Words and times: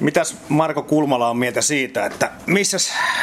Mitäs 0.00 0.36
Marko 0.48 0.82
Kulmala 0.82 1.30
on 1.30 1.36
mieltä 1.36 1.60
siitä, 1.60 2.06
että 2.06 2.30
missä 2.46 2.76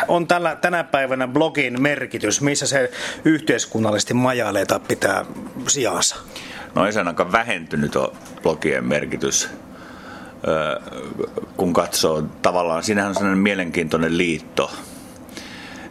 on 0.08 0.28
tällä, 0.28 0.56
tänä 0.56 0.84
päivänä 0.84 1.28
blogin 1.28 1.82
merkitys, 1.82 2.42
missä 2.42 2.68
se 2.68 2.92
yhteiskunnallisesti 3.26 4.14
majailee 4.14 4.66
tai 4.66 4.80
pitää 4.88 5.25
sijansa? 5.67 6.16
No 6.75 6.86
ei 6.86 6.94
se 6.94 7.00
ainakaan 7.00 7.32
vähentynyt 7.32 7.96
on 7.96 8.12
blogien 8.44 8.86
merkitys. 8.86 9.50
Kun 11.57 11.73
katsoo 11.73 12.21
tavallaan, 12.41 12.83
siinähän 12.83 13.09
on 13.09 13.15
sellainen 13.15 13.43
mielenkiintoinen 13.43 14.17
liitto, 14.17 14.71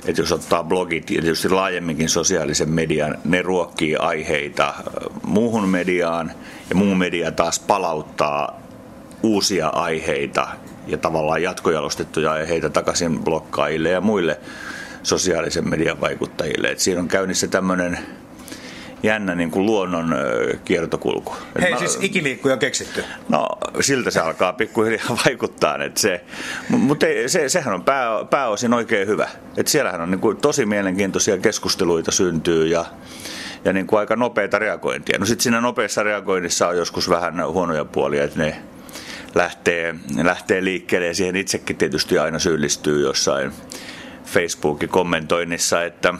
että 0.06 0.22
jos 0.22 0.32
ottaa 0.32 0.62
blogit 0.64 1.10
ja 1.10 1.22
tietysti 1.22 1.48
laajemminkin 1.48 2.08
sosiaalisen 2.08 2.70
median, 2.70 3.18
ne 3.24 3.42
ruokkii 3.42 3.96
aiheita 3.96 4.74
muuhun 5.22 5.68
mediaan. 5.68 6.32
Ja 6.70 6.76
muu 6.76 6.94
media 6.94 7.32
taas 7.32 7.60
palauttaa 7.60 8.60
uusia 9.22 9.68
aiheita 9.68 10.48
ja 10.86 10.98
tavallaan 10.98 11.42
jatkojalostettuja 11.42 12.32
aiheita 12.32 12.70
takaisin 12.70 13.18
blokkaajille 13.18 13.88
ja 13.88 14.00
muille 14.00 14.40
sosiaalisen 15.02 15.68
median 15.68 16.00
vaikuttajille. 16.00 16.68
Et 16.68 16.78
siinä 16.78 17.00
on 17.00 17.08
käynnissä 17.08 17.48
tämmöinen 17.48 17.98
jännä 19.02 19.34
niin 19.34 19.50
kuin 19.50 19.66
luonnon 19.66 20.14
kiertokulku. 20.64 21.34
Hei, 21.60 21.70
mä, 21.70 21.78
siis 21.78 21.98
ikiliikkuja 22.00 22.54
on 22.54 22.58
keksitty? 22.58 23.04
No, 23.28 23.48
siltä 23.80 24.10
se 24.10 24.20
alkaa 24.20 24.52
pikkuhiljaa 24.52 25.18
vaikuttaa. 25.26 25.84
Että 25.84 26.00
se, 26.00 26.24
mutta 26.68 27.06
se, 27.26 27.48
sehän 27.48 27.74
on 27.74 27.84
pää, 27.84 28.24
pääosin 28.30 28.74
oikein 28.74 29.08
hyvä. 29.08 29.28
Että 29.56 29.72
siellähän 29.72 30.00
on 30.00 30.10
niin 30.10 30.20
kuin 30.20 30.36
tosi 30.36 30.66
mielenkiintoisia 30.66 31.38
keskusteluita 31.38 32.10
syntyy 32.10 32.66
ja 32.66 32.84
ja 33.64 33.72
niin 33.72 33.86
kuin 33.86 34.00
aika 34.00 34.16
nopeita 34.16 34.58
reagointia. 34.58 35.18
No 35.18 35.26
sitten 35.26 35.42
siinä 35.42 35.60
nopeassa 35.60 36.02
reagoinnissa 36.02 36.68
on 36.68 36.76
joskus 36.76 37.10
vähän 37.10 37.46
huonoja 37.46 37.84
puolia, 37.84 38.24
että 38.24 38.38
ne 38.38 38.62
lähtee, 39.34 39.94
lähtee 40.22 40.64
liikkeelle 40.64 41.06
ja 41.06 41.14
siihen 41.14 41.36
itsekin 41.36 41.76
tietysti 41.76 42.18
aina 42.18 42.38
syyllistyy 42.38 43.02
jossain 43.02 43.52
Facebookin 44.24 44.88
kommentoinnissa, 44.88 45.84
että 45.84 46.14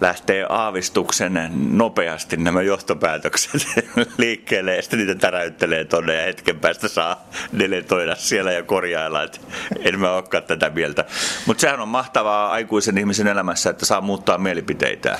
lähtee 0.00 0.46
aavistuksen 0.48 1.50
nopeasti 1.70 2.36
nämä 2.36 2.62
johtopäätökset 2.62 3.66
liikkeelle 4.18 4.76
ja 4.76 4.82
sitten 4.82 4.98
niitä 4.98 5.14
täräyttelee 5.14 5.84
tonne 5.84 6.14
ja 6.14 6.24
hetken 6.24 6.60
päästä 6.60 6.88
saa 6.88 7.28
deletoida 7.58 8.14
siellä 8.14 8.52
ja 8.52 8.62
korjailla, 8.62 9.22
että 9.22 9.38
en 9.78 10.00
mä 10.00 10.12
olekaan 10.12 10.42
tätä 10.42 10.70
mieltä. 10.70 11.04
Mutta 11.46 11.60
sehän 11.60 11.80
on 11.80 11.88
mahtavaa 11.88 12.50
aikuisen 12.50 12.98
ihmisen 12.98 13.26
elämässä, 13.26 13.70
että 13.70 13.86
saa 13.86 14.00
muuttaa 14.00 14.38
mielipiteitä. 14.38 15.18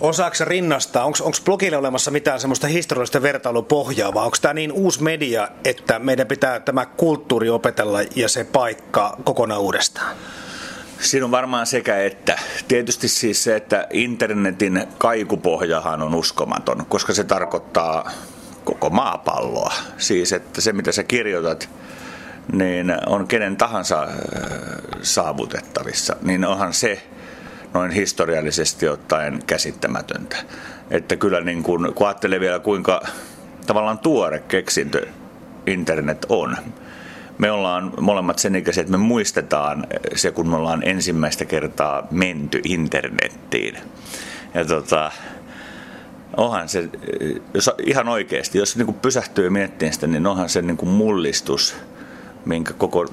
Osaako 0.00 0.36
rinnastaa, 0.44 1.04
onko 1.04 1.18
blogille 1.44 1.76
olemassa 1.76 2.10
mitään 2.10 2.40
semmoista 2.40 2.66
historiallista 2.66 3.22
vertailupohjaa, 3.22 4.14
vai 4.14 4.24
onko 4.24 4.36
tämä 4.42 4.54
niin 4.54 4.72
uusi 4.72 5.02
media, 5.02 5.48
että 5.64 5.98
meidän 5.98 6.26
pitää 6.26 6.60
tämä 6.60 6.86
kulttuuri 6.86 7.50
opetella 7.50 7.98
ja 8.16 8.28
se 8.28 8.44
paikka 8.44 9.16
kokonaan 9.24 9.60
uudestaan? 9.60 10.16
Siinä 11.00 11.24
on 11.24 11.30
varmaan 11.30 11.66
sekä 11.66 11.98
että. 11.98 12.38
Tietysti 12.68 13.08
siis 13.08 13.44
se, 13.44 13.56
että 13.56 13.86
internetin 13.90 14.86
kaikupohjahan 14.98 16.02
on 16.02 16.14
uskomaton, 16.14 16.86
koska 16.88 17.12
se 17.12 17.24
tarkoittaa 17.24 18.10
koko 18.64 18.90
maapalloa. 18.90 19.72
Siis, 19.98 20.32
että 20.32 20.60
se 20.60 20.72
mitä 20.72 20.92
sä 20.92 21.04
kirjoitat, 21.04 21.68
niin 22.52 22.92
on 23.06 23.28
kenen 23.28 23.56
tahansa 23.56 24.02
äh, 24.02 24.10
saavutettavissa, 25.02 26.16
niin 26.22 26.44
onhan 26.44 26.72
se 26.74 27.02
noin 27.74 27.90
historiallisesti 27.90 28.88
ottaen 28.88 29.42
käsittämätöntä. 29.46 30.36
Että 30.90 31.16
kyllä 31.16 31.40
niin 31.40 31.62
kun, 31.62 31.92
kun 31.94 32.06
ajattelee 32.06 32.40
vielä 32.40 32.58
kuinka 32.58 33.02
tavallaan 33.66 33.98
tuore 33.98 34.38
keksintö 34.38 35.06
internet 35.66 36.26
on, 36.28 36.56
me 37.38 37.50
ollaan 37.50 37.92
molemmat 38.00 38.38
sen 38.38 38.56
ikäisiä, 38.56 38.80
että 38.80 38.90
me 38.90 38.96
muistetaan 38.98 39.86
se, 40.14 40.30
kun 40.30 40.48
me 40.48 40.56
ollaan 40.56 40.82
ensimmäistä 40.82 41.44
kertaa 41.44 42.08
menty 42.10 42.60
internettiin. 42.64 43.78
Ja 44.54 44.64
tota, 44.64 45.10
onhan 46.36 46.68
se, 46.68 46.88
jos 47.54 47.70
ihan 47.86 48.08
oikeasti, 48.08 48.58
jos 48.58 48.76
niin 48.76 48.94
pysähtyy 48.94 49.50
miettii 49.50 49.92
sitä, 49.92 50.06
niin 50.06 50.26
onhan 50.26 50.48
se 50.48 50.62
niin 50.62 50.76
kuin 50.76 50.90
mullistus, 50.90 51.76
minkä 52.44 52.72
koko, 52.72 53.06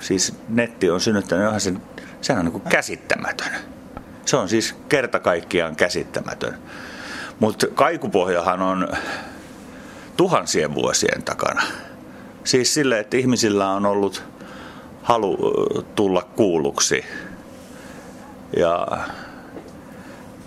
siis 0.00 0.34
netti 0.48 0.90
on 0.90 1.00
synnyttänyt, 1.00 1.46
onhan 1.46 1.60
se, 1.60 1.72
sehän 2.20 2.38
on 2.38 2.44
niin 2.44 2.60
kuin 2.60 2.70
käsittämätön. 2.70 3.52
Se 4.28 4.36
on 4.36 4.48
siis 4.48 4.74
kerta 4.88 5.20
kaikkiaan 5.20 5.76
käsittämätön. 5.76 6.58
Mutta 7.40 7.66
kaikupohjahan 7.66 8.62
on 8.62 8.88
tuhansien 10.16 10.74
vuosien 10.74 11.22
takana. 11.22 11.62
Siis 12.44 12.74
sille, 12.74 12.98
että 12.98 13.16
ihmisillä 13.16 13.70
on 13.70 13.86
ollut 13.86 14.24
halu 15.02 15.36
tulla 15.94 16.22
kuulluksi 16.22 17.04
ja, 18.56 18.88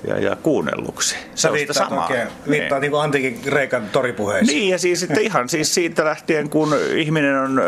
ja, 0.08 0.20
ja 0.20 0.36
kuunnelluksi. 0.36 1.16
Sä 1.36 1.54
viittaat 1.54 1.90
samaa. 1.90 2.08
oikein, 2.08 2.28
viittaa 2.50 2.80
niin. 2.80 2.92
niin 2.92 3.02
antiikin 3.02 3.40
Kreikan 3.42 3.90
toripuheisiin. 3.90 4.58
Niin, 4.58 4.70
ja 4.70 4.80
siis 4.80 5.00
sitten 5.00 5.24
ihan 5.24 5.50
siis 5.50 5.74
siitä 5.74 6.06
lähtien, 6.06 6.50
kun 6.50 6.76
ihminen 6.96 7.38
on 7.38 7.62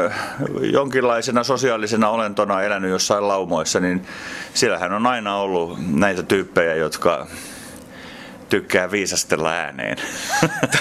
jonkinlaisena 0.61 1.44
sosiaalisena 1.44 2.09
olentona 2.09 2.61
elänyt 2.61 2.91
jossain 2.91 3.27
laumoissa, 3.27 3.79
niin 3.79 4.05
siellähän 4.53 4.94
on 4.94 5.07
aina 5.07 5.35
ollut 5.35 5.79
näitä 5.88 6.23
tyyppejä, 6.23 6.75
jotka 6.75 7.27
tykkää 8.53 8.91
viisastella 8.91 9.51
ääneen. 9.51 9.97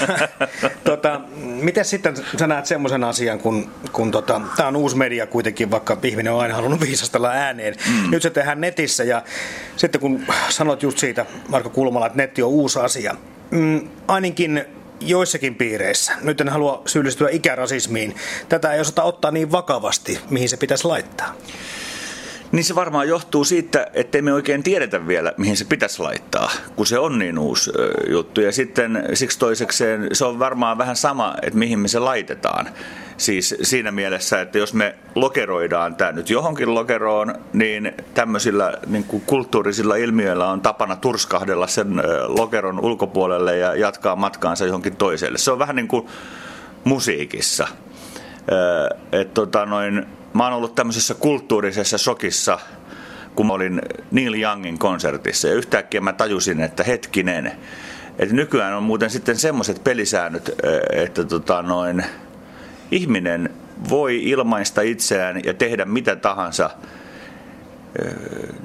tota, 0.84 1.20
miten 1.38 1.84
sitten 1.84 2.14
sä 2.38 2.46
näet 2.46 2.66
semmoisen 2.66 3.04
asian, 3.04 3.38
kun, 3.38 3.70
kun 3.92 4.10
tota, 4.10 4.40
tämä 4.56 4.68
on 4.68 4.76
uusi 4.76 4.96
media 4.96 5.26
kuitenkin, 5.26 5.70
vaikka 5.70 5.98
ihminen 6.02 6.32
on 6.32 6.40
aina 6.40 6.54
halunnut 6.54 6.80
viisastella 6.80 7.30
ääneen. 7.30 7.74
Mm. 7.88 8.10
Nyt 8.10 8.22
se 8.22 8.30
tehdään 8.30 8.60
netissä 8.60 9.04
ja 9.04 9.22
sitten 9.76 10.00
kun 10.00 10.26
sanot 10.48 10.82
just 10.82 10.98
siitä, 10.98 11.26
Marko 11.48 11.70
Kulmala, 11.70 12.06
että 12.06 12.18
netti 12.18 12.42
on 12.42 12.50
uusi 12.50 12.78
asia, 12.78 13.14
mm, 13.50 13.88
ainakin 14.08 14.64
joissakin 15.00 15.54
piireissä, 15.54 16.12
nyt 16.22 16.40
en 16.40 16.48
halua 16.48 16.82
syyllistyä 16.86 17.28
ikärasismiin, 17.30 18.14
tätä 18.48 18.72
ei 18.72 18.80
osata 18.80 19.02
ottaa 19.02 19.30
niin 19.30 19.52
vakavasti, 19.52 20.20
mihin 20.30 20.48
se 20.48 20.56
pitäisi 20.56 20.84
laittaa. 20.84 21.34
Niin 22.52 22.64
se 22.64 22.74
varmaan 22.74 23.08
johtuu 23.08 23.44
siitä, 23.44 23.86
että 23.94 24.22
me 24.22 24.32
oikein 24.32 24.62
tiedetä 24.62 25.06
vielä, 25.06 25.32
mihin 25.36 25.56
se 25.56 25.64
pitäisi 25.64 26.02
laittaa, 26.02 26.50
kun 26.76 26.86
se 26.86 26.98
on 26.98 27.18
niin 27.18 27.38
uusi 27.38 27.70
juttu. 28.08 28.40
Ja 28.40 28.52
sitten 28.52 29.08
siksi 29.14 29.38
toisekseen 29.38 30.08
se 30.12 30.24
on 30.24 30.38
varmaan 30.38 30.78
vähän 30.78 30.96
sama, 30.96 31.34
että 31.42 31.58
mihin 31.58 31.78
me 31.78 31.88
se 31.88 31.98
laitetaan. 31.98 32.68
Siis 33.16 33.54
siinä 33.62 33.92
mielessä, 33.92 34.40
että 34.40 34.58
jos 34.58 34.74
me 34.74 34.94
lokeroidaan 35.14 35.96
tämä 35.96 36.12
nyt 36.12 36.30
johonkin 36.30 36.74
lokeroon, 36.74 37.34
niin 37.52 37.92
tämmöisillä 38.14 38.78
niin 38.86 39.04
kuin 39.04 39.22
kulttuurisilla 39.26 39.96
ilmiöillä 39.96 40.48
on 40.48 40.60
tapana 40.60 40.96
turskahdella 40.96 41.66
sen 41.66 42.02
lokeron 42.26 42.80
ulkopuolelle 42.80 43.56
ja 43.56 43.74
jatkaa 43.74 44.16
matkaansa 44.16 44.66
johonkin 44.66 44.96
toiselle. 44.96 45.38
Se 45.38 45.52
on 45.52 45.58
vähän 45.58 45.76
niin 45.76 45.88
kuin 45.88 46.06
musiikissa. 46.84 47.68
Että 49.12 49.34
tota 49.34 49.66
noin, 49.66 50.06
mä 50.34 50.44
oon 50.44 50.52
ollut 50.52 50.74
tämmöisessä 50.74 51.14
kulttuurisessa 51.14 51.98
shokissa, 51.98 52.58
kun 53.34 53.46
mä 53.46 53.52
olin 53.52 53.82
Neil 54.10 54.34
Youngin 54.34 54.78
konsertissa 54.78 55.48
ja 55.48 55.54
yhtäkkiä 55.54 56.00
mä 56.00 56.12
tajusin, 56.12 56.60
että 56.60 56.84
hetkinen, 56.84 57.52
että 58.18 58.34
nykyään 58.34 58.74
on 58.74 58.82
muuten 58.82 59.10
sitten 59.10 59.36
semmoiset 59.36 59.84
pelisäännöt, 59.84 60.50
että 60.92 61.24
tota 61.24 61.62
noin, 61.62 62.04
ihminen 62.90 63.50
voi 63.88 64.22
ilmaista 64.24 64.82
itseään 64.82 65.44
ja 65.44 65.54
tehdä 65.54 65.84
mitä 65.84 66.16
tahansa 66.16 66.70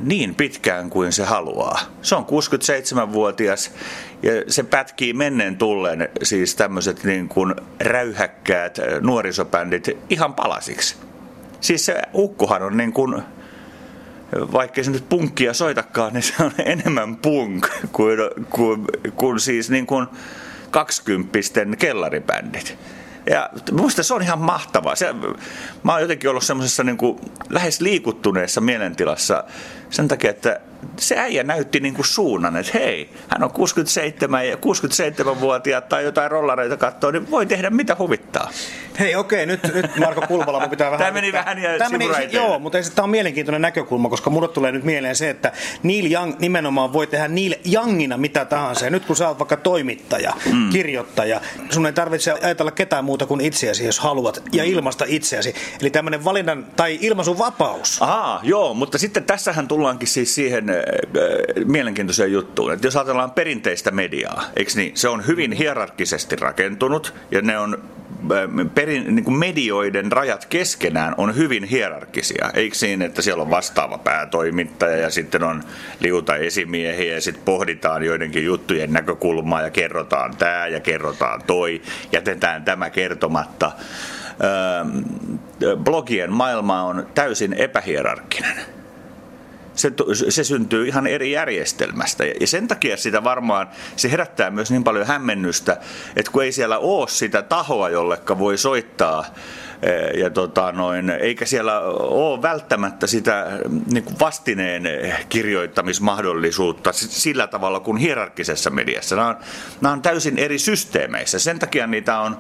niin 0.04 0.36
pitkään 0.36 0.90
kuin 0.90 1.12
se 1.12 1.24
haluaa. 1.24 1.80
Se 2.02 2.16
on 2.16 2.26
67-vuotias 2.26 3.72
ja 4.24 4.32
se 4.48 4.64
pätkii 4.64 5.14
menneen 5.14 5.58
tulleen 5.58 6.10
siis 6.24 6.56
tämmöiset 6.56 7.04
niin 7.04 7.30
kuin 7.30 7.56
räyhäkkäät 7.80 8.78
nuorisobändit 9.02 9.90
ihan 10.10 10.34
palasiksi. 10.34 11.07
Siis 11.62 11.86
se 11.86 12.02
ukkohan 12.14 12.64
on 12.64 12.78
niin 12.78 12.94
kuin, 12.94 13.22
vaikkei 14.54 14.84
se 14.84 14.92
nyt 14.92 15.10
punkkia 15.10 15.54
soitakaan, 15.54 16.14
niin 16.14 16.24
se 16.24 16.34
on 16.40 16.52
enemmän 16.66 17.16
punk 17.16 17.68
kuin, 17.92 18.20
kuin, 18.50 18.86
kuin 19.16 19.40
siis 19.40 19.70
niin 19.70 19.88
kuin 19.88 20.08
kaksikymppisten 20.72 21.78
kellaribändit. 21.78 22.78
Ja 23.30 23.50
minusta 23.72 24.04
se 24.04 24.14
on 24.14 24.22
ihan 24.22 24.40
mahtavaa. 24.40 24.96
Se, 24.96 25.14
mä 25.84 25.92
oon 25.92 26.02
jotenkin 26.02 26.30
ollut 26.30 26.44
semmoisessa 26.44 26.84
niin 26.84 26.98
kuin 26.98 27.20
lähes 27.50 27.82
liikuttuneessa 27.82 28.62
mielentilassa 28.62 29.44
sen 29.90 30.08
takia, 30.08 30.30
että 30.30 30.60
se 31.00 31.18
äijä 31.18 31.44
näytti 31.44 31.80
niin 31.80 31.94
kuin 31.94 32.06
suunnan, 32.06 32.58
että 32.58 32.72
hei, 32.74 33.14
hän 33.30 33.44
on 33.44 33.52
67 33.52 34.48
ja 34.48 34.56
67-vuotiaat 34.56 35.90
tai 35.90 36.04
jotain 36.04 36.32
rollareita 36.32 36.78
katsoo, 36.78 37.12
niin 37.12 37.32
voi 37.32 37.46
tehdä 37.46 37.70
mitä 37.70 37.96
huvittaa. 38.00 38.50
Hei 39.00 39.16
okei, 39.16 39.46
nyt, 39.46 39.74
nyt 39.74 39.96
Marko 39.96 40.22
Kulmala, 40.28 40.60
mun 40.60 40.70
pitää 40.70 40.92
vähän... 40.92 41.00
Tämä 41.00 41.12
meni 41.12 41.34
vähän 41.34 41.62
ja 41.62 41.78
Tämä 41.78 41.90
meni, 41.90 42.06
Joo, 42.32 42.60
mutta 42.60 42.78
tämä 42.96 43.04
on 43.04 43.10
mielenkiintoinen 43.10 43.62
näkökulma, 43.62 44.10
koska 44.10 44.30
mulle 44.30 44.48
tulee 44.48 44.72
nyt 44.72 44.84
mieleen 44.84 45.16
se, 45.16 45.30
että 45.30 45.52
Neil 45.84 46.12
Young 46.12 46.36
nimenomaan 46.40 46.94
voi 46.94 47.08
tehdä 47.08 47.28
Neil 47.28 47.54
Youngina 47.74 48.18
mitä 48.18 48.46
tahansa. 48.46 48.86
Ja 48.86 48.92
nyt 48.92 49.06
kun 49.06 49.16
sä 49.16 49.28
oot 49.28 49.40
vaikka 49.40 49.58
toimittaja, 49.58 50.34
mm. 50.54 50.70
kirjoittaja, 50.70 51.42
sun 51.70 51.86
ei 51.86 51.94
tarvitse 51.94 52.32
ajatella 52.32 52.72
ketään 52.72 53.06
muuta 53.06 53.26
kuin 53.26 53.42
itseäsi, 53.42 53.86
jos 53.86 54.00
haluat, 54.00 54.44
ja 54.52 54.64
mm. 54.64 54.70
ilmasta 54.70 55.06
itseäsi. 55.08 55.56
Eli 55.82 55.90
tämmöinen 55.90 56.24
valinnan 56.24 56.66
tai 56.76 56.98
ilmaisun 57.02 57.38
vapaus. 57.38 58.02
Aha, 58.02 58.40
joo, 58.44 58.74
mutta 58.74 58.98
sitten 58.98 59.24
tässähän 59.24 59.68
tullaankin 59.68 60.08
siis 60.08 60.36
siihen 60.36 60.70
äh, 60.70 60.76
mielenkiintoiseen 61.66 62.32
juttuun, 62.32 62.74
että 62.74 62.88
jos 62.88 62.96
ajatellaan 62.96 63.32
perinteistä 63.32 63.92
mediaa, 63.92 64.44
eikö 64.56 64.72
niin, 64.76 64.92
se 64.96 65.10
on 65.10 65.28
hyvin 65.28 65.52
hierarkisesti 65.52 66.36
rakentunut, 66.36 67.14
ja 67.32 67.42
ne 67.42 67.60
on 67.60 67.84
perin, 68.76 69.16
niin 69.16 69.24
kuin 69.24 69.38
medioiden 69.38 70.12
rajat 70.12 70.46
keskenään 70.46 71.14
on 71.18 71.36
hyvin 71.36 71.64
hierarkisia. 71.64 72.50
Eikö 72.54 72.76
siinä, 72.76 73.06
että 73.06 73.22
siellä 73.22 73.44
on 73.44 73.50
vastaava 73.50 73.98
päätoimittaja 73.98 74.98
ja 74.98 75.10
sitten 75.10 75.44
on 75.44 75.64
liuta 76.00 76.36
esimiehiä 76.36 77.14
ja 77.14 77.22
sitten 77.22 77.44
pohditaan 77.46 78.04
joidenkin 78.04 78.46
juttujen 78.46 78.94
näkökulmaa 78.94 79.62
ja 79.62 79.70
kerrotaan 79.70 80.38
tämä 80.38 80.68
ja 80.68 80.80
kerrotaan 80.80 81.42
toi, 81.48 81.82
jätetään 82.12 82.64
tämä 82.64 82.90
kertomatta. 82.90 83.72
Öö, 84.44 85.76
blogien 85.76 86.34
maailma 86.34 86.84
on 86.84 87.08
täysin 87.16 87.54
epähierarkkinen 87.54 88.77
se, 89.78 89.92
se 90.30 90.44
syntyy 90.44 90.88
ihan 90.88 91.08
eri 91.08 91.32
järjestelmästä. 91.32 92.26
Ja 92.26 92.48
sen 92.48 92.68
takia 92.68 92.98
sitä 92.98 93.24
varmaan, 93.24 93.70
se 93.96 94.12
herättää 94.12 94.52
myös 94.52 94.72
niin 94.72 94.84
paljon 94.84 95.08
hämmennystä, 95.08 95.78
että 96.16 96.32
kun 96.32 96.44
ei 96.44 96.52
siellä 96.52 96.78
ole 96.78 97.08
sitä 97.08 97.42
tahoa, 97.42 97.90
jollekka 97.90 98.40
voi 98.40 98.58
soittaa, 98.58 99.26
e, 99.82 100.20
ja 100.20 100.30
tota 100.30 100.72
noin, 100.72 101.10
eikä 101.10 101.46
siellä 101.46 101.80
ole 102.00 102.42
välttämättä 102.42 103.08
sitä 103.08 103.48
niin 103.92 104.04
kuin 104.04 104.20
vastineen 104.20 104.84
kirjoittamismahdollisuutta 105.30 106.94
sillä 106.94 107.48
tavalla 107.48 107.80
kuin 107.80 107.98
hierarkkisessa 107.98 108.70
mediassa. 108.70 109.16
Nämä 109.16 109.28
on, 109.28 109.38
nämä 109.82 109.94
on 109.94 110.02
täysin 110.02 110.38
eri 110.38 110.60
systeemeissä. 110.60 111.40
Sen 111.40 111.60
takia 111.60 111.88
niitä 111.88 112.20
on 112.20 112.38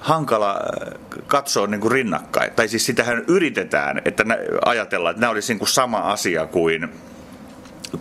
hankala 0.00 0.50
äh, 0.50 1.20
katsoa 1.26 1.66
niin 1.66 1.80
kuin 1.80 1.92
rinnakkain. 1.92 2.52
Tai 2.52 2.68
siis 2.68 2.86
sitähän 2.86 3.24
yritetään, 3.28 4.02
että 4.04 4.24
ajatellaan, 4.66 5.10
että 5.10 5.20
nämä 5.20 5.30
olisi 5.30 5.52
niin 5.52 5.58
kuin 5.58 5.68
sama 5.68 5.98
asia 5.98 6.46
kuin, 6.46 6.88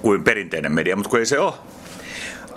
kuin 0.01 0.23
perinteinen 0.23 0.71
media, 0.71 0.95
mutta 0.95 1.09
kun 1.09 1.19
ei 1.19 1.25
se 1.25 1.39
ole 1.39 1.53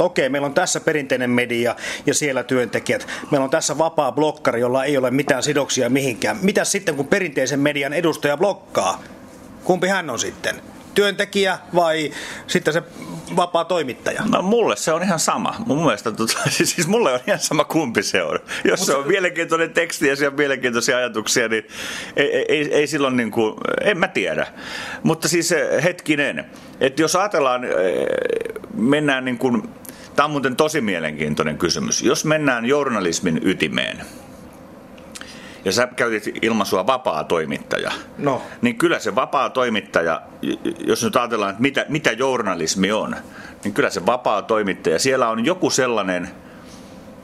okei, 0.05 0.29
meillä 0.29 0.47
on 0.47 0.55
tässä 0.55 0.81
perinteinen 0.81 1.31
media 1.31 1.77
ja 2.07 2.15
siellä 2.15 2.43
työntekijät. 2.43 3.07
Meillä 3.31 3.45
on 3.45 3.51
tässä 3.51 3.79
vapaa 3.79 4.13
blokkari, 4.13 4.61
jolla 4.61 4.85
ei 4.85 4.97
ole 4.97 5.11
mitään 5.11 5.43
sidoksia 5.43 5.91
mihinkään. 5.91 6.39
Mitä 6.43 6.65
sitten, 6.65 6.95
kun 6.95 7.09
perinteisen 7.09 7.61
median 7.61 7.93
edustaja 7.93 8.37
blokkaa? 8.37 9.03
Kumpi 9.65 9.89
hän 9.89 10.11
on 10.11 10.19
sitten? 10.19 10.63
Työntekijä 10.95 11.59
vai 11.75 12.11
sitten 12.47 12.75
se 12.75 12.83
vapaa 13.37 13.65
toimittaja? 13.65 14.23
No 14.33 14.43
mulle 14.43 14.77
se 14.77 14.93
on 14.93 15.03
ihan 15.03 15.19
sama. 15.21 15.55
Mun 15.67 15.83
mielestä, 15.85 16.13
tota, 16.13 16.39
siis 16.51 16.89
mulle 16.89 17.13
on 17.13 17.21
ihan 17.27 17.39
sama 17.39 17.65
kumpi 17.65 18.03
se 18.03 18.23
on. 18.23 18.39
Jos 18.65 18.87
se 18.87 18.95
on 18.95 19.07
mielenkiintoinen 19.07 19.71
teksti 19.71 20.09
ja 20.09 20.17
siellä 20.17 20.33
on 20.33 20.39
mielenkiintoisia 20.39 20.97
ajatuksia, 20.97 21.49
niin 21.49 21.67
ei, 22.17 22.45
ei, 22.49 22.75
ei 22.75 22.87
silloin 22.87 23.17
niin 23.17 23.31
kuin, 23.31 23.55
en 23.81 23.99
mä 23.99 24.09
tiedä. 24.09 24.47
Mutta 25.03 25.29
siis 25.29 25.53
eh, 25.53 25.85
hetkinen, 25.85 26.45
että 26.81 27.03
jos 27.03 27.17
ajatellaan, 27.17 27.65
eh, 27.65 27.71
mennään 28.75 29.25
niin 29.25 29.39
kuin, 29.39 29.63
tämä 30.17 30.25
on 30.25 30.31
muuten 30.31 30.57
tosi 30.57 30.81
mielenkiintoinen 30.81 31.59
kysymys. 31.59 32.03
Jos 32.03 32.25
mennään 32.25 32.67
journalismin 32.67 33.41
ytimeen, 33.45 34.01
ja 35.65 35.73
sä 35.73 35.87
käytit 35.97 36.25
ilmaisua 36.43 36.87
vapaa 36.87 37.25
toimittaja, 37.25 37.93
no. 38.19 38.43
niin 38.63 38.79
kyllä 38.79 38.99
se 38.99 39.15
vapaa 39.15 39.51
toimittaja, 39.51 40.23
jos 40.87 41.05
nyt 41.05 41.17
ajatellaan, 41.17 41.51
että 41.51 41.63
mitä, 41.63 41.87
mitä 41.89 42.13
journalismi 42.13 42.93
on, 42.93 43.17
niin 43.65 43.75
kyllä 43.75 43.91
se 43.91 44.07
vapaa 44.07 44.43
toimittaja, 44.43 44.99
siellä 44.99 45.29
on 45.29 45.45
joku 45.45 45.71
sellainen 45.71 46.29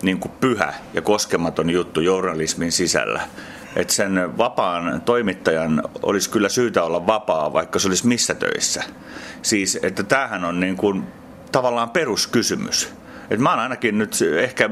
niin 0.03 0.19
kuin 0.19 0.33
pyhä 0.41 0.75
ja 0.95 1.03
koskematon 1.03 1.71
juttu 1.71 2.01
journalismin 2.01 2.73
sisällä, 2.73 3.21
että 3.77 3.95
sen 3.95 4.39
vapaan 4.39 5.01
toimittajan 5.01 5.83
olisi 6.03 6.31
kyllä 6.31 6.49
syytä 6.49 6.83
olla 6.83 7.07
vapaa, 7.07 7.53
vaikka 7.53 7.79
se 7.79 7.89
olisi 7.89 8.07
missä 8.07 8.35
töissä. 8.35 8.83
Siis, 9.43 9.79
että 9.83 10.03
tämähän 10.03 10.45
on 10.45 10.61
niin 10.61 10.77
kuin 10.77 11.05
tavallaan 11.53 11.91
peruskysymys. 11.91 12.93
Et 13.31 13.41
mä 13.41 13.51
oon 13.51 13.59
ainakin 13.59 13.99
nyt, 13.99 14.19
ehkä, 14.39 14.71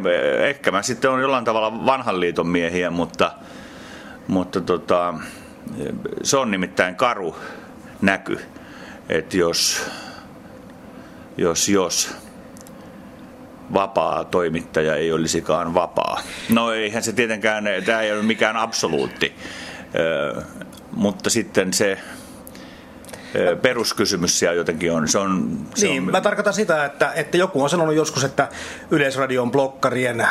ehkä 0.48 0.70
mä 0.70 0.82
sitten 0.82 1.10
on 1.10 1.20
jollain 1.20 1.44
tavalla 1.44 1.86
vanhan 1.86 2.20
liiton 2.20 2.48
miehiä, 2.48 2.90
mutta, 2.90 3.32
mutta 4.28 4.60
tota, 4.60 5.14
se 6.22 6.36
on 6.36 6.50
nimittäin 6.50 6.96
karu 6.96 7.36
näky, 8.02 8.40
että 9.08 9.36
jos, 9.36 9.90
jos, 11.36 11.68
jos 11.68 12.16
vapaa 13.74 14.24
toimittaja 14.24 14.96
ei 14.96 15.12
olisikaan 15.12 15.74
vapaa. 15.74 16.20
No 16.48 16.72
eihän 16.72 17.02
se 17.02 17.12
tietenkään, 17.12 17.64
tämä 17.86 18.00
ei 18.00 18.12
ole 18.12 18.22
mikään 18.22 18.56
absoluutti, 18.56 19.34
mutta 20.92 21.30
sitten 21.30 21.72
se 21.72 21.98
peruskysymys 23.62 24.38
siellä 24.38 24.54
jotenkin 24.54 24.92
on. 24.92 25.08
Se 25.08 25.18
on 25.18 25.58
se 25.74 25.86
niin, 25.86 26.02
on... 26.02 26.10
mä 26.10 26.20
tarkoitan 26.20 26.54
sitä, 26.54 26.84
että, 26.84 27.12
että 27.12 27.36
joku 27.36 27.62
on 27.62 27.70
sanonut 27.70 27.94
joskus, 27.94 28.24
että 28.24 28.48
Yleisradion 28.90 29.50
blokkarien 29.50 30.26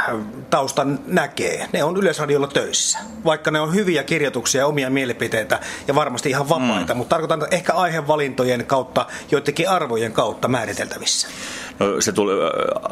taustan 0.49 0.99
näkee. 1.07 1.67
Ne 1.73 1.83
on 1.83 1.97
Yleisradiolla 1.97 2.47
töissä. 2.47 2.99
Vaikka 3.25 3.51
ne 3.51 3.59
on 3.59 3.73
hyviä 3.73 4.03
kirjoituksia 4.03 4.61
ja 4.61 4.67
omia 4.67 4.89
mielipiteitä 4.89 5.59
ja 5.87 5.95
varmasti 5.95 6.29
ihan 6.29 6.49
vapaita, 6.49 6.93
mm. 6.93 6.97
mutta 6.97 7.15
tarkoitan 7.15 7.47
ehkä 7.51 7.73
aihevalintojen 7.73 8.65
kautta, 8.65 9.05
joidenkin 9.31 9.69
arvojen 9.69 10.11
kautta 10.11 10.47
määriteltävissä. 10.47 11.27
No 11.79 12.01
se 12.01 12.11
tuli, 12.11 12.33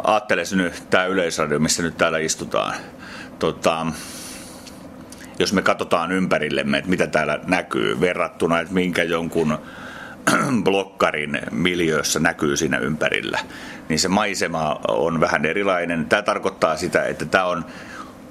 ajattele 0.03 0.43
nyt 0.51 0.83
tämä 0.89 1.05
Yleisradio, 1.05 1.59
missä 1.59 1.83
nyt 1.83 1.97
täällä 1.97 2.17
istutaan. 2.17 2.75
Tota, 3.39 3.87
jos 5.39 5.53
me 5.53 5.61
katsotaan 5.61 6.11
ympärillemme, 6.11 6.77
että 6.77 6.89
mitä 6.89 7.07
täällä 7.07 7.39
näkyy 7.47 7.99
verrattuna, 7.99 8.59
että 8.59 8.73
minkä 8.73 9.03
jonkun 9.03 9.57
blokkarin 10.63 11.39
miljöössä 11.51 12.19
näkyy 12.19 12.57
siinä 12.57 12.77
ympärillä, 12.77 13.39
niin 13.89 13.99
se 13.99 14.07
maisema 14.07 14.81
on 14.87 15.19
vähän 15.19 15.45
erilainen. 15.45 16.05
Tämä 16.05 16.21
tarkoittaa 16.21 16.77
sitä, 16.77 17.03
että 17.03 17.25
tämä 17.25 17.45
on 17.45 17.65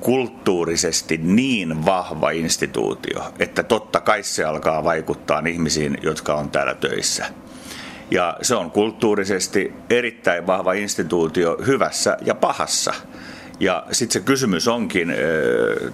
kulttuurisesti 0.00 1.20
niin 1.22 1.87
vahva 1.87 2.31
instituutio, 2.31 3.32
että 3.38 3.62
totta 3.62 4.00
kai 4.00 4.22
se 4.22 4.44
alkaa 4.44 4.84
vaikuttaa 4.84 5.42
ihmisiin, 5.46 5.98
jotka 6.02 6.34
on 6.34 6.50
täällä 6.50 6.75
töissä. 6.75 7.26
Ja 8.10 8.37
se 8.42 8.54
on 8.54 8.70
kulttuurisesti 8.70 9.72
erittäin 9.90 10.46
vahva 10.46 10.72
instituutio 10.72 11.56
hyvässä 11.66 12.16
ja 12.25 12.34
pahassa. 12.34 12.94
Ja 13.60 13.87
sitten 13.92 14.12
se 14.12 14.26
kysymys 14.26 14.69
onkin 14.69 15.10
äh, 15.10 15.16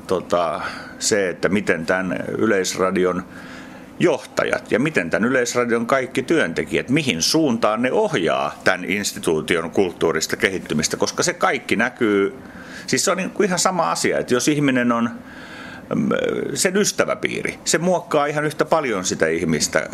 tota, 0.07 0.61
se, 0.99 1.29
että 1.29 1.49
miten 1.49 1.87
tämän 1.87 2.25
yleisradion 2.39 3.25
johtajat 3.99 4.73
ja 4.73 4.79
miten 4.79 5.11
tämän 5.11 5.29
Yleisradion 5.29 5.87
kaikki 5.87 6.23
työntekijät, 6.23 6.91
mihin 6.91 7.23
suuntaan 7.23 7.83
ne 7.83 7.93
ohjaa 7.93 8.61
tämän 8.65 8.85
instituution 8.85 9.71
kulttuurista 9.71 10.37
kehittymistä, 10.37 10.97
koska 10.97 11.23
se 11.23 11.35
kaikki 11.35 11.77
näkyy, 11.77 12.35
siis 12.87 13.05
se 13.05 13.11
on 13.11 13.17
niin 13.17 13.31
kuin 13.31 13.47
ihan 13.47 13.59
sama 13.59 13.91
asia, 13.91 14.19
että 14.19 14.35
jos 14.35 14.49
ihminen 14.49 14.93
on 14.93 15.11
mm, 15.95 16.09
sen 16.55 16.77
ystäväpiiri, 16.77 17.59
se 17.65 17.79
muokkaa 17.79 18.27
ihan 18.27 18.45
yhtä 18.45 18.65
paljon 18.65 19.05
sitä 19.05 19.27
ihmistä 19.27 19.91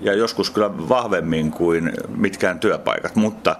ja 0.00 0.14
joskus 0.14 0.50
kyllä 0.50 0.78
vahvemmin 0.88 1.50
kuin 1.50 1.92
mitkään 2.16 2.58
työpaikat, 2.58 3.16
mutta 3.16 3.56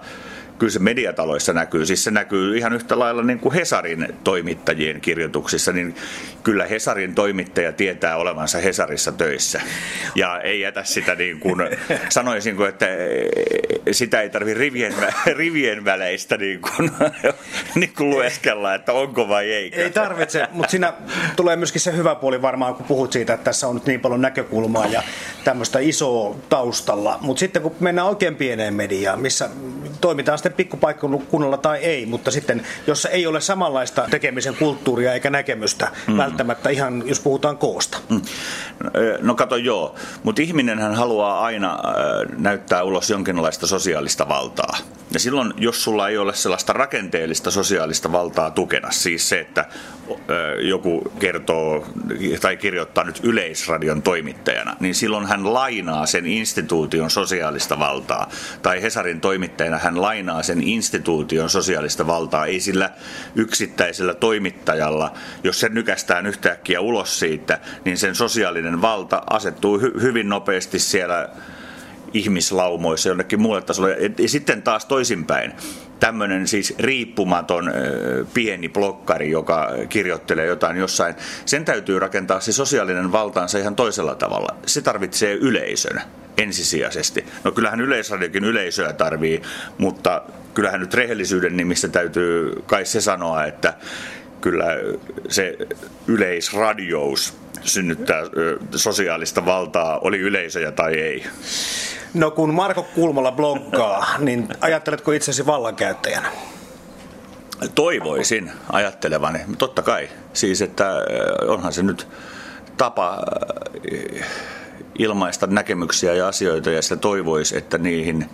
kyllä 0.59 0.71
se 0.71 0.79
mediataloissa 0.79 1.53
näkyy. 1.53 1.85
Siis 1.85 2.03
se 2.03 2.11
näkyy 2.11 2.57
ihan 2.57 2.73
yhtä 2.73 2.99
lailla 2.99 3.23
niin 3.23 3.39
kuin 3.39 3.53
Hesarin 3.53 4.07
toimittajien 4.23 5.01
kirjoituksissa, 5.01 5.71
niin 5.71 5.95
kyllä 6.43 6.65
Hesarin 6.65 7.15
toimittaja 7.15 7.71
tietää 7.71 8.17
olevansa 8.17 8.59
Hesarissa 8.59 9.11
töissä. 9.11 9.61
Ja 10.15 10.41
ei 10.41 10.61
jätä 10.61 10.83
sitä 10.83 11.15
niin 11.15 11.39
kuin, 11.39 11.57
sanoisinko, 12.09 12.65
että 12.65 12.85
sitä 13.91 14.21
ei 14.21 14.29
tarvitse 14.29 14.59
rivien, 14.59 14.93
rivien 15.37 15.85
väleistä 15.85 16.37
niin 16.37 16.61
kuin, 16.61 16.91
niin 17.75 17.93
kuin 17.97 18.09
lueskella, 18.09 18.75
että 18.75 18.93
onko 18.93 19.27
vai 19.27 19.51
ei. 19.51 19.71
Ei 19.75 19.91
tarvitse, 19.91 20.47
mutta 20.51 20.71
siinä 20.71 20.93
tulee 21.35 21.55
myöskin 21.55 21.81
se 21.81 21.97
hyvä 21.97 22.15
puoli 22.15 22.41
varmaan, 22.41 22.75
kun 22.75 22.85
puhut 22.85 23.11
siitä, 23.11 23.33
että 23.33 23.43
tässä 23.43 23.67
on 23.67 23.75
nyt 23.75 23.85
niin 23.85 23.99
paljon 23.99 24.21
näkökulmaa 24.21 24.87
ja 24.87 25.03
tämmöistä 25.43 25.79
isoa 25.79 26.35
taustalla. 26.49 27.17
Mutta 27.21 27.39
sitten 27.39 27.61
kun 27.61 27.75
mennään 27.79 28.07
oikein 28.07 28.35
pieneen 28.35 28.73
mediaan, 28.73 29.19
missä 29.19 29.49
toimitaan 30.01 30.37
sitten 30.45 30.57
pikkupaikkakunnalla 30.57 31.57
tai 31.57 31.79
ei, 31.79 32.05
mutta 32.05 32.31
sitten 32.31 32.63
jos 32.87 33.05
ei 33.05 33.27
ole 33.27 33.41
samanlaista 33.41 34.07
tekemisen 34.11 34.55
kulttuuria 34.55 35.13
eikä 35.13 35.29
näkemystä 35.29 35.91
mm. 36.07 36.17
välttämättä 36.17 36.69
ihan, 36.69 37.03
jos 37.05 37.19
puhutaan 37.19 37.57
koosta. 37.57 37.97
Mm. 38.09 38.21
No 39.21 39.35
kato 39.35 39.55
joo, 39.55 39.95
mutta 40.23 40.41
ihminenhän 40.41 40.95
haluaa 40.95 41.39
aina 41.39 41.79
näyttää 42.37 42.83
ulos 42.83 43.09
jonkinlaista 43.09 43.67
sosiaalista 43.67 44.27
valtaa. 44.27 44.77
Ja 45.11 45.19
silloin, 45.19 45.53
jos 45.57 45.83
sulla 45.83 46.09
ei 46.09 46.17
ole 46.17 46.33
sellaista 46.33 46.73
rakenteellista 46.73 47.51
sosiaalista 47.51 48.11
valtaa 48.11 48.51
tukena, 48.51 48.91
siis 48.91 49.29
se, 49.29 49.39
että 49.39 49.65
joku 50.61 51.11
kertoo 51.19 51.87
tai 52.41 52.57
kirjoittaa 52.57 53.03
nyt 53.03 53.19
yleisradion 53.23 54.01
toimittajana, 54.01 54.75
niin 54.79 54.95
silloin 54.95 55.25
hän 55.25 55.53
lainaa 55.53 56.05
sen 56.05 56.25
instituution 56.25 57.09
sosiaalista 57.09 57.79
valtaa. 57.79 58.29
Tai 58.61 58.81
Hesarin 58.81 59.21
toimittajana 59.21 59.77
hän 59.77 60.01
lainaa 60.01 60.43
sen 60.43 60.63
instituution 60.63 61.49
sosiaalista 61.49 62.07
valtaa. 62.07 62.45
Ei 62.45 62.59
sillä 62.59 62.89
yksittäisellä 63.35 64.13
toimittajalla, 64.13 65.13
jos 65.43 65.59
se 65.59 65.69
nykästään 65.69 66.25
yhtäkkiä 66.25 66.81
ulos 66.81 67.19
siitä, 67.19 67.59
niin 67.85 67.97
sen 67.97 68.15
sosiaalinen 68.15 68.81
valta 68.81 69.21
asettuu 69.29 69.77
hy- 69.77 70.01
hyvin 70.01 70.29
nopeasti 70.29 70.79
siellä 70.79 71.29
ihmislaumoissa 72.15 73.09
jonnekin 73.09 73.41
muulle 73.41 73.61
tasolle. 73.61 73.97
Ja 74.17 74.29
sitten 74.29 74.61
taas 74.61 74.85
toisinpäin, 74.85 75.53
tämmöinen 75.99 76.47
siis 76.47 76.73
riippumaton 76.79 77.71
pieni 78.33 78.69
blokkari, 78.69 79.29
joka 79.31 79.69
kirjoittelee 79.89 80.45
jotain 80.45 80.77
jossain, 80.77 81.15
sen 81.45 81.65
täytyy 81.65 81.99
rakentaa 81.99 82.39
se 82.39 82.51
sosiaalinen 82.51 83.11
valtaansa 83.11 83.59
ihan 83.59 83.75
toisella 83.75 84.15
tavalla. 84.15 84.55
Se 84.65 84.81
tarvitsee 84.81 85.33
yleisön 85.33 86.01
ensisijaisesti. 86.37 87.25
No 87.43 87.51
kyllähän 87.51 87.81
yleisradiokin 87.81 88.45
yleisöä 88.45 88.93
tarvii, 88.93 89.41
mutta 89.77 90.21
kyllähän 90.53 90.79
nyt 90.79 90.93
rehellisyyden 90.93 91.57
nimissä 91.57 91.87
täytyy 91.87 92.63
kai 92.65 92.85
se 92.85 93.01
sanoa, 93.01 93.45
että 93.45 93.73
kyllä 94.41 94.65
se 95.29 95.57
yleisradious 96.07 97.37
synnyttää 97.63 98.21
sosiaalista 98.75 99.45
valtaa, 99.45 99.99
oli 99.99 100.19
yleisöjä 100.19 100.71
tai 100.71 100.93
ei. 100.93 101.23
No 102.15 102.31
kun 102.31 102.53
Marko 102.53 102.83
Kulmala 102.83 103.31
bloggaa, 103.31 104.15
niin 104.19 104.47
ajatteletko 104.61 105.11
itsesi 105.11 105.45
vallankäyttäjänä? 105.45 106.31
Toivoisin 107.75 108.51
ajattelevani, 108.71 109.39
totta 109.57 109.81
kai. 109.81 110.09
Siis, 110.33 110.61
että 110.61 110.91
onhan 111.47 111.73
se 111.73 111.83
nyt 111.83 112.07
tapa 112.77 113.17
ilmaista 114.99 115.47
näkemyksiä 115.47 116.13
ja 116.13 116.27
asioita 116.27 116.69
ja 116.69 116.81
sitä 116.81 116.95
toivoisi, 116.95 117.57
että 117.57 117.77
niihin 117.77 118.29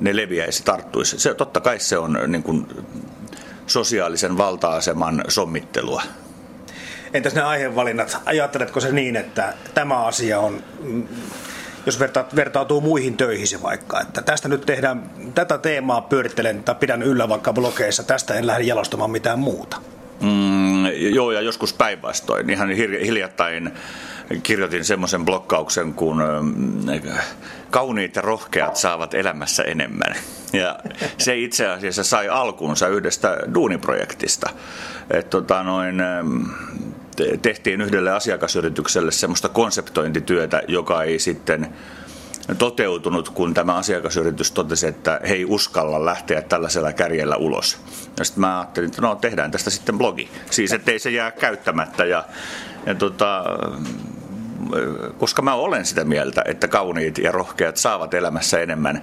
ne 0.00 0.16
leviäisi, 0.16 0.64
tarttuisi. 0.64 1.18
Se, 1.18 1.34
totta 1.34 1.60
kai 1.60 1.78
se 1.78 1.98
on 1.98 2.18
niin 2.26 2.42
kuin, 2.42 2.66
sosiaalisen 3.66 4.38
valta-aseman 4.38 5.24
sommittelua. 5.28 6.02
Entäs 7.14 7.34
ne 7.34 7.42
aihevalinnat? 7.42 8.18
Ajatteletko 8.24 8.80
se 8.80 8.92
niin, 8.92 9.16
että 9.16 9.54
tämä 9.74 10.04
asia 10.04 10.40
on 10.40 10.62
jos 11.86 12.00
vertautuu 12.36 12.80
muihin 12.80 13.16
töihin 13.16 13.62
vaikka, 13.62 14.00
että 14.00 14.22
tästä 14.22 14.48
nyt 14.48 14.66
tehdään, 14.66 15.10
tätä 15.34 15.58
teemaa 15.58 16.00
pyörittelen 16.00 16.64
tai 16.64 16.74
pidän 16.74 17.02
yllä 17.02 17.28
vaikka 17.28 17.52
blogeissa, 17.52 18.02
tästä 18.02 18.34
en 18.34 18.46
lähde 18.46 18.64
jalostamaan 18.64 19.10
mitään 19.10 19.38
muuta. 19.38 19.76
Mm, 20.20 20.86
joo, 21.14 21.32
ja 21.32 21.40
joskus 21.40 21.72
päinvastoin. 21.72 22.50
Ihan 22.50 22.70
hiljattain 22.70 23.72
kirjoitin 24.42 24.84
semmoisen 24.84 25.24
blokkauksen, 25.24 25.94
kun 25.94 26.22
mm, 26.42 27.00
kauniit 27.70 28.16
ja 28.16 28.22
rohkeat 28.22 28.76
saavat 28.76 29.14
elämässä 29.14 29.62
enemmän. 29.62 30.14
Ja 30.52 30.78
se 31.18 31.38
itse 31.38 31.68
asiassa 31.68 32.04
sai 32.04 32.28
alkunsa 32.28 32.88
yhdestä 32.88 33.38
duuniprojektista. 33.54 34.50
Et 35.10 35.30
tota 35.30 35.62
noin, 35.62 36.02
mm, 36.22 36.46
tehtiin 37.42 37.80
yhdelle 37.80 38.10
asiakasyritykselle 38.10 39.12
semmoista 39.12 39.48
konseptointityötä, 39.48 40.62
joka 40.68 41.02
ei 41.02 41.18
sitten 41.18 41.68
toteutunut, 42.58 43.28
kun 43.28 43.54
tämä 43.54 43.74
asiakasyritys 43.74 44.52
totesi, 44.52 44.86
että 44.86 45.20
he 45.28 45.34
ei 45.34 45.44
uskalla 45.44 46.04
lähteä 46.04 46.42
tällaisella 46.42 46.92
kärjellä 46.92 47.36
ulos. 47.36 47.78
Ja 48.18 48.24
sitten 48.24 48.40
mä 48.40 48.58
ajattelin, 48.58 48.88
että 48.88 49.02
no 49.02 49.14
tehdään 49.14 49.50
tästä 49.50 49.70
sitten 49.70 49.98
blogi. 49.98 50.30
Siis 50.50 50.72
ettei 50.72 50.98
se 50.98 51.10
jää 51.10 51.30
käyttämättä 51.30 52.04
ja, 52.04 52.24
ja 52.86 52.94
tota, 52.94 53.44
koska 55.18 55.42
mä 55.42 55.54
olen 55.54 55.84
sitä 55.84 56.04
mieltä, 56.04 56.42
että 56.44 56.68
kauniit 56.68 57.18
ja 57.18 57.32
rohkeat 57.32 57.76
saavat 57.76 58.14
elämässä 58.14 58.60
enemmän. 58.60 59.02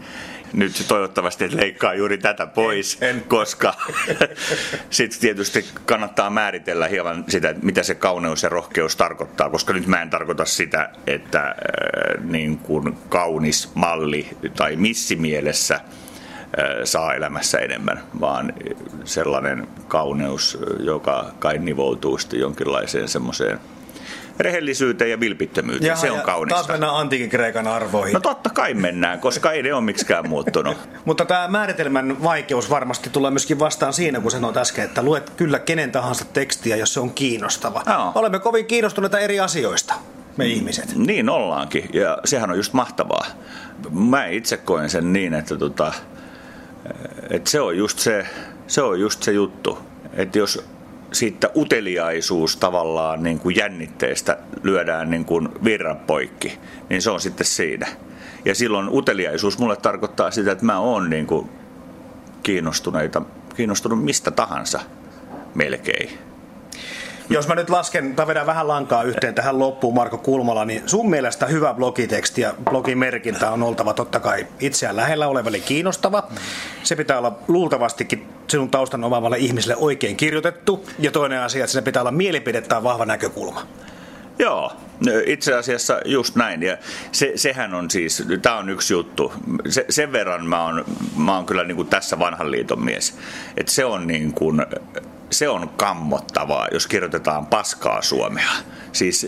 Nyt 0.53 0.85
toivottavasti 0.87 1.57
leikkaa 1.57 1.93
juuri 1.93 2.17
tätä 2.17 2.47
pois, 2.47 2.97
en, 3.01 3.09
en. 3.09 3.23
koska 3.23 3.73
sitten 4.89 5.19
tietysti 5.21 5.65
kannattaa 5.85 6.29
määritellä 6.29 6.87
hieman 6.87 7.23
sitä, 7.29 7.55
mitä 7.61 7.83
se 7.83 7.95
kauneus 7.95 8.43
ja 8.43 8.49
rohkeus 8.49 8.95
tarkoittaa, 8.95 9.49
koska 9.49 9.73
nyt 9.73 9.87
mä 9.87 10.01
en 10.01 10.09
tarkoita 10.09 10.45
sitä, 10.45 10.89
että 11.07 11.47
äh, 11.47 11.55
niin 12.23 12.57
kuin 12.57 12.97
kaunis 13.09 13.71
malli 13.75 14.27
tai 14.57 14.75
missimielessä 14.75 15.75
äh, 15.75 15.81
saa 16.83 17.13
elämässä 17.13 17.59
enemmän, 17.59 18.03
vaan 18.19 18.53
sellainen 19.03 19.67
kauneus, 19.87 20.57
joka 20.79 21.31
kai 21.39 21.57
nivoutuu 21.57 22.17
sitten 22.17 22.39
jonkinlaiseen 22.39 23.07
semmoiseen 23.07 23.59
rehellisyyteen 24.39 25.11
ja 25.11 25.19
vilpittömyyteen. 25.19 25.87
Jaha, 25.87 26.01
se 26.01 26.11
on 26.11 26.17
ja 26.17 26.23
kaunista. 26.23 26.55
Taas 26.55 26.67
mennään 26.67 26.95
antiikin 26.95 27.29
Kreikan 27.29 27.67
arvoihin. 27.67 28.13
No 28.13 28.19
totta 28.19 28.49
kai 28.49 28.73
mennään, 28.73 29.19
koska 29.19 29.51
ei 29.51 29.63
ne 29.63 29.73
ole 29.73 29.83
miksikään 29.83 30.29
muuttunut. 30.29 30.77
Mutta 31.05 31.25
tämä 31.25 31.47
määritelmän 31.47 32.23
vaikeus 32.23 32.69
varmasti 32.69 33.09
tulee 33.09 33.31
myöskin 33.31 33.59
vastaan 33.59 33.93
siinä, 33.93 34.19
kun 34.19 34.31
sanoit 34.31 34.57
äsken, 34.57 34.85
että 34.85 35.03
luet 35.03 35.29
kyllä 35.29 35.59
kenen 35.59 35.91
tahansa 35.91 36.25
tekstiä, 36.25 36.75
jos 36.75 36.93
se 36.93 36.99
on 36.99 37.13
kiinnostava. 37.13 37.83
No. 37.85 38.11
Olemme 38.15 38.39
kovin 38.39 38.65
kiinnostuneita 38.65 39.19
eri 39.19 39.39
asioista 39.39 39.93
me 40.37 40.45
ihmiset. 40.45 40.95
Niin 40.95 41.29
ollaankin, 41.29 41.89
ja 41.93 42.17
sehän 42.25 42.51
on 42.51 42.57
just 42.57 42.73
mahtavaa. 42.73 43.25
Mä 43.89 44.25
itse 44.25 44.57
koen 44.57 44.89
sen 44.89 45.13
niin, 45.13 45.33
että, 45.33 45.57
tota, 45.57 45.93
että 47.29 47.49
se, 47.49 47.61
on 47.61 47.77
just 47.77 47.99
se, 47.99 48.27
se 48.67 48.81
on 48.81 48.99
just 48.99 49.23
se 49.23 49.31
juttu. 49.31 49.77
Että 50.13 50.39
jos 50.39 50.65
siitä 51.11 51.49
uteliaisuus 51.55 52.57
tavallaan 52.57 53.23
niin 53.23 53.39
kuin 53.39 53.55
jännitteestä 53.55 54.37
lyödään 54.63 55.09
niin 55.09 55.25
kuin 55.25 55.49
virran 55.63 55.97
poikki, 55.97 56.59
niin 56.89 57.01
se 57.01 57.09
on 57.09 57.21
sitten 57.21 57.45
siinä. 57.45 57.87
Ja 58.45 58.55
silloin 58.55 58.89
uteliaisuus 58.89 59.57
mulle 59.57 59.77
tarkoittaa 59.77 60.31
sitä, 60.31 60.51
että 60.51 60.65
mä 60.65 60.79
oon 60.79 61.09
niin 61.09 61.27
kuin 61.27 61.49
kiinnostuneita, 62.43 63.21
kiinnostunut 63.55 64.03
mistä 64.03 64.31
tahansa 64.31 64.79
melkein. 65.55 66.30
Jos 67.31 67.47
mä 67.47 67.55
nyt 67.55 67.69
lasken 67.69 68.15
tai 68.15 68.27
vedän 68.27 68.45
vähän 68.45 68.67
lankaa 68.67 69.03
yhteen 69.03 69.35
tähän 69.35 69.59
loppuun, 69.59 69.95
Marko 69.95 70.17
Kulmala, 70.17 70.65
niin 70.65 70.89
sun 70.89 71.09
mielestä 71.09 71.45
hyvä 71.45 71.73
blogiteksti 71.73 72.41
ja 72.41 72.53
blogimerkintä 72.69 73.51
on 73.51 73.63
oltava 73.63 73.93
totta 73.93 74.19
kai 74.19 74.47
itseään 74.59 74.95
lähellä 74.95 75.27
olevalle 75.27 75.59
kiinnostava. 75.59 76.27
Se 76.83 76.95
pitää 76.95 77.17
olla 77.17 77.39
luultavastikin 77.47 78.27
sinun 78.47 78.69
taustan 78.69 79.03
omaavalle 79.03 79.37
ihmiselle 79.37 79.75
oikein 79.75 80.17
kirjoitettu. 80.17 80.85
Ja 80.99 81.11
toinen 81.11 81.41
asia, 81.41 81.63
että 81.63 81.73
se 81.73 81.81
pitää 81.81 82.01
olla 82.01 82.11
mielipide 82.11 82.61
tai 82.61 82.83
vahva 82.83 83.05
näkökulma. 83.05 83.67
Joo, 84.39 84.71
itse 85.25 85.53
asiassa 85.53 86.01
just 86.05 86.35
näin. 86.35 86.63
Ja 86.63 86.77
se, 87.11 87.31
sehän 87.35 87.73
on 87.73 87.91
siis, 87.91 88.23
tämä 88.41 88.57
on 88.57 88.69
yksi 88.69 88.93
juttu. 88.93 89.33
Se, 89.69 89.85
sen 89.89 90.11
verran 90.11 90.45
mä 90.45 90.65
oon, 90.65 90.85
mä 91.17 91.35
oon 91.35 91.45
kyllä 91.45 91.63
niin 91.63 91.75
kuin 91.75 91.87
tässä 91.87 92.19
vanhan 92.19 92.51
liiton 92.51 92.85
mies. 92.85 93.17
Että 93.57 93.71
se 93.71 93.85
on 93.85 94.07
niin 94.07 94.33
kuin, 94.33 94.65
se 95.31 95.49
on 95.49 95.69
kammottavaa, 95.69 96.67
jos 96.71 96.87
kirjoitetaan 96.87 97.45
paskaa 97.45 98.01
Suomea. 98.01 98.51
Siis 98.91 99.27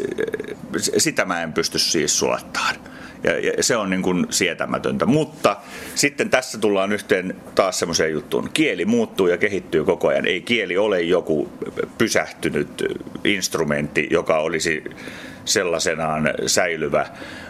sitä 0.98 1.26
mä 1.26 1.42
en 1.42 1.54
pysty 1.54 1.80
siis 1.80 2.20
sulattamaan. 2.20 2.76
Ja, 3.24 3.40
ja 3.40 3.64
se 3.64 3.78
on 3.78 3.90
niin 3.90 4.02
kuin 4.02 4.28
sietämätöntä. 4.30 5.06
Mutta 5.06 5.58
sitten 5.96 6.30
tässä 6.30 6.58
tullaan 6.58 6.92
yhteen 6.92 7.36
taas 7.56 7.80
semmoiseen 7.80 8.12
juttuun. 8.12 8.50
Kieli 8.54 8.86
muuttuu 8.86 9.28
ja 9.28 9.38
kehittyy 9.38 9.86
koko 9.86 10.08
ajan. 10.08 10.28
Ei 10.28 10.42
kieli 10.42 10.78
ole 10.78 11.02
joku 11.02 11.52
pysähtynyt 11.98 12.84
instrumentti, 13.24 14.08
joka 14.12 14.38
olisi 14.38 14.84
sellaisenaan 15.46 16.30
säilyvä 16.48 17.06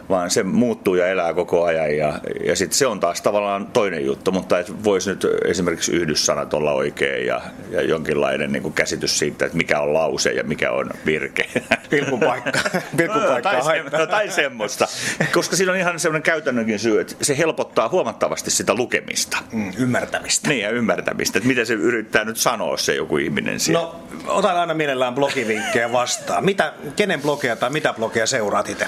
vaan 0.09 0.29
se 0.29 0.43
muuttuu 0.43 0.95
ja 0.95 1.07
elää 1.07 1.33
koko 1.33 1.63
ajan 1.63 1.97
ja, 1.97 2.19
ja 2.45 2.55
sitten 2.55 2.77
se 2.77 2.87
on 2.87 2.99
taas 2.99 3.21
tavallaan 3.21 3.67
toinen 3.67 4.05
juttu, 4.05 4.31
mutta 4.31 4.59
et 4.59 4.83
voisi 4.83 5.09
nyt 5.09 5.27
esimerkiksi 5.45 5.91
yhdyssanat 5.91 6.53
olla 6.53 6.71
oikein 6.71 7.25
ja, 7.25 7.41
ja 7.71 7.81
jonkinlainen 7.81 8.51
niin 8.51 8.63
kuin 8.63 8.73
käsitys 8.73 9.19
siitä, 9.19 9.45
että 9.45 9.57
mikä 9.57 9.79
on 9.79 9.93
lause 9.93 10.31
ja 10.31 10.43
mikä 10.43 10.71
on 10.71 10.89
virke. 11.05 11.49
Pilkupaikka. 11.89 12.59
Pilkupaikka 12.97 13.51
no, 13.51 13.61
tai, 13.61 13.63
se, 13.63 13.97
no, 13.97 14.07
tai 14.07 14.29
semmoista, 14.29 14.87
koska 15.33 15.55
siinä 15.55 15.71
on 15.71 15.77
ihan 15.77 15.99
semmoinen 15.99 16.23
käytännönkin 16.23 16.79
syy, 16.79 17.01
että 17.01 17.15
se 17.21 17.37
helpottaa 17.37 17.89
huomattavasti 17.89 18.51
sitä 18.51 18.73
lukemista. 18.73 19.37
Mm, 19.51 19.73
ymmärtämistä. 19.77 20.49
Niin 20.49 20.61
ja 20.61 20.69
ymmärtämistä, 20.69 21.39
että 21.39 21.47
miten 21.47 21.65
se 21.65 21.73
yrittää 21.73 22.25
nyt 22.25 22.37
sanoa 22.37 22.77
se 22.77 22.95
joku 22.95 23.17
ihminen 23.17 23.59
siellä. 23.59 23.81
No, 23.81 24.03
otan 24.27 24.57
aina 24.57 24.73
mielellään 24.73 25.15
blogivinkkejä 25.15 25.91
vastaan. 25.91 26.45
Mitä, 26.45 26.73
kenen 26.95 27.21
blogia 27.21 27.55
tai 27.55 27.69
mitä 27.69 27.82
blogia 27.91 28.27
seuraat 28.27 28.69
itse? 28.69 28.85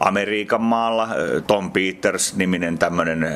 Amerikan 0.00 0.62
maalla. 0.62 1.08
Tom 1.46 1.72
Peters-niminen 1.72 2.78
tämmöinen 2.78 3.26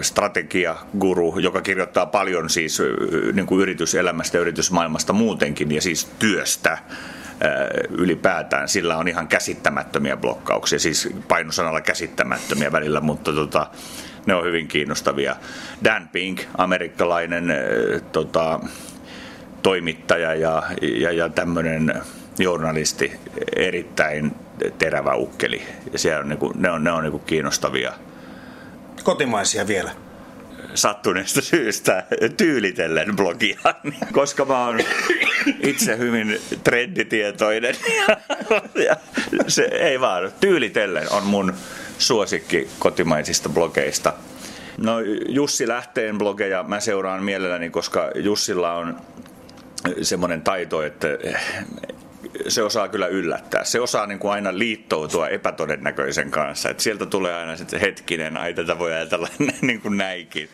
strategiaguru, 0.00 1.38
joka 1.38 1.60
kirjoittaa 1.60 2.06
paljon 2.06 2.50
siis 2.50 2.82
niin 3.32 3.46
kuin 3.46 3.62
yrityselämästä 3.62 4.36
ja 4.36 4.42
yritysmaailmasta 4.42 5.12
muutenkin 5.12 5.72
ja 5.72 5.80
siis 5.80 6.04
työstä 6.04 6.78
ylipäätään. 7.90 8.68
Sillä 8.68 8.96
on 8.96 9.08
ihan 9.08 9.28
käsittämättömiä 9.28 10.16
blokkauksia, 10.16 10.78
siis 10.78 11.08
painosanalla 11.28 11.80
käsittämättömiä 11.80 12.72
välillä, 12.72 13.00
mutta 13.00 13.32
tota, 13.32 13.66
ne 14.26 14.34
on 14.34 14.44
hyvin 14.44 14.68
kiinnostavia. 14.68 15.36
Dan 15.84 16.08
Pink, 16.12 16.40
amerikkalainen 16.58 17.44
tota, 18.12 18.60
toimittaja 19.62 20.34
ja, 20.34 20.62
ja, 20.82 21.12
ja 21.12 21.28
tämmöinen 21.28 21.94
journalisti, 22.38 23.12
erittäin 23.56 24.32
terävä 24.78 25.14
ukkeli. 25.14 25.62
Ja 25.92 25.98
siellä 25.98 26.20
on, 26.20 26.28
niin 26.28 26.38
kuin, 26.38 26.52
ne 26.56 26.70
on, 26.70 26.84
ne 26.84 26.92
on 26.92 27.02
niin 27.02 27.10
kuin 27.10 27.22
kiinnostavia. 27.26 27.92
Kotimaisia 29.04 29.66
vielä 29.66 29.90
sattuneesta 30.74 31.40
syystä 31.40 32.04
tyylitellen 32.36 33.16
blogia, 33.16 33.58
koska 34.12 34.44
mä 34.44 34.66
oon 34.66 34.80
itse 35.62 35.98
hyvin 35.98 36.40
trenditietoinen. 36.64 37.74
Ja 38.86 38.96
se 39.48 39.62
ei 39.62 40.00
vaan, 40.00 40.32
tyylitellen 40.40 41.12
on 41.12 41.26
mun 41.26 41.54
suosikki 41.98 42.68
kotimaisista 42.78 43.48
blogeista. 43.48 44.12
No 44.78 45.00
Jussi 45.28 45.68
Lähteen 45.68 46.18
blogeja 46.18 46.62
mä 46.62 46.80
seuraan 46.80 47.24
mielelläni, 47.24 47.70
koska 47.70 48.10
Jussilla 48.14 48.72
on 48.72 48.96
semmoinen 50.02 50.42
taito, 50.42 50.82
että 50.82 51.08
se 52.48 52.62
osaa 52.62 52.88
kyllä 52.88 53.06
yllättää. 53.06 53.64
Se 53.64 53.80
osaa 53.80 54.06
niin 54.06 54.18
kuin 54.18 54.32
aina 54.32 54.58
liittoutua 54.58 55.28
epätodennäköisen 55.28 56.30
kanssa. 56.30 56.70
Et 56.70 56.80
sieltä 56.80 57.06
tulee 57.06 57.34
aina 57.34 57.56
sitten 57.56 57.80
hetkinen, 57.80 58.36
ai 58.36 58.54
tätä 58.54 58.78
voi 58.78 58.92
ajatella 58.92 59.28
niin 59.60 59.80
kuin 59.80 59.96
näinkin. 59.96 60.48